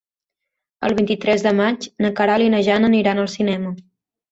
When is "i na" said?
2.49-2.63